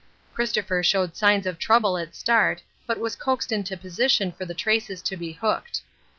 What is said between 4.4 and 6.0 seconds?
the traces to be hooked.